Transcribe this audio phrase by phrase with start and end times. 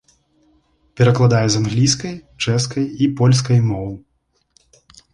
[1.01, 2.15] Перакладае з англійскай,
[2.47, 3.89] чэшскай і польскай моў.